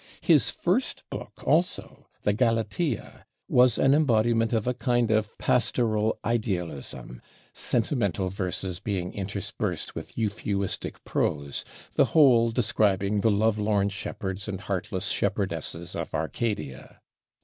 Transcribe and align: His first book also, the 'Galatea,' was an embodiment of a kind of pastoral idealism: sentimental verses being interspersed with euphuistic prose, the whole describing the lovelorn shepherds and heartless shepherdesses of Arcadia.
His 0.21 0.49
first 0.49 1.03
book 1.11 1.43
also, 1.45 2.07
the 2.23 2.33
'Galatea,' 2.33 3.23
was 3.47 3.77
an 3.77 3.93
embodiment 3.93 4.51
of 4.51 4.65
a 4.65 4.73
kind 4.73 5.11
of 5.11 5.37
pastoral 5.37 6.17
idealism: 6.25 7.21
sentimental 7.53 8.29
verses 8.29 8.79
being 8.79 9.13
interspersed 9.13 9.93
with 9.93 10.17
euphuistic 10.17 11.03
prose, 11.03 11.63
the 11.93 12.05
whole 12.17 12.49
describing 12.49 13.21
the 13.21 13.29
lovelorn 13.29 13.89
shepherds 13.89 14.47
and 14.47 14.61
heartless 14.61 15.09
shepherdesses 15.11 15.95
of 15.95 16.15
Arcadia. 16.15 16.99